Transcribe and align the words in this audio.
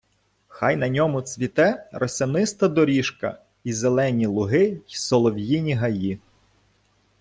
Хай 0.47 0.75
на 0.75 0.89
ньому 0.89 1.21
цвіте 1.21 1.89
росяниста 1.91 2.67
доріжка, 2.67 3.39
і 3.63 3.73
зелені 3.73 4.25
луги, 4.27 4.63
й 4.87 4.95
солов'їні 4.95 5.73
гаї 5.73 6.19